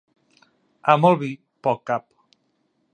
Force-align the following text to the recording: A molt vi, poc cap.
A 0.93 0.97
molt 1.03 1.21
vi, 1.25 1.31
poc 1.69 1.87
cap. 1.93 2.09